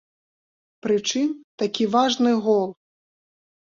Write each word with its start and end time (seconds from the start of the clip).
Прычым 0.85 1.27
такі 1.65 1.89
важны 1.99 2.31
гол! 2.49 2.67